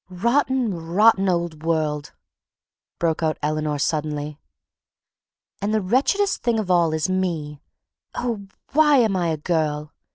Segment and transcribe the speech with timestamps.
[0.09, 2.11] "Rotten, rotten old world,"
[2.97, 4.39] broke out Eleanor suddenly,
[5.61, 9.93] "and the wretchedest thing of all is me—oh, why am I a girl?